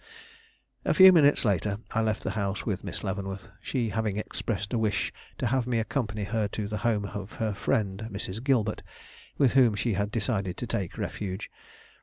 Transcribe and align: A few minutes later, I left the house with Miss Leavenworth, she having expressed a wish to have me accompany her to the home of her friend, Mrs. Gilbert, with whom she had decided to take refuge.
A 0.83 0.95
few 0.95 1.13
minutes 1.13 1.45
later, 1.45 1.77
I 1.91 2.01
left 2.01 2.23
the 2.23 2.31
house 2.31 2.65
with 2.65 2.83
Miss 2.83 3.03
Leavenworth, 3.03 3.49
she 3.61 3.89
having 3.89 4.17
expressed 4.17 4.73
a 4.73 4.79
wish 4.79 5.13
to 5.37 5.45
have 5.45 5.67
me 5.67 5.77
accompany 5.77 6.23
her 6.23 6.47
to 6.47 6.67
the 6.67 6.79
home 6.79 7.05
of 7.05 7.33
her 7.33 7.53
friend, 7.53 8.07
Mrs. 8.11 8.43
Gilbert, 8.43 8.81
with 9.37 9.53
whom 9.53 9.75
she 9.75 9.93
had 9.93 10.09
decided 10.09 10.57
to 10.57 10.65
take 10.65 10.97
refuge. 10.97 11.51